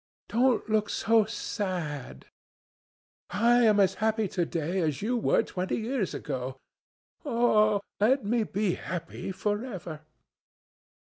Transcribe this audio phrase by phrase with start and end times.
[0.29, 2.25] Don't look so sad.
[3.29, 6.57] I am as happy to day as you were twenty years ago.
[7.23, 7.81] Ah!
[7.99, 10.01] let me be happy for ever!"